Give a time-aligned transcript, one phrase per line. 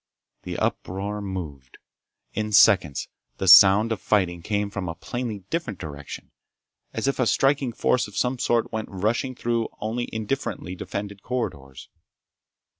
[0.41, 1.77] The uproar moved.
[2.33, 3.07] In seconds
[3.37, 6.31] the sound of fighting came from a plainly different direction,
[6.91, 11.87] as if a striking force of some sort went rushing through only indifferently defended corridors.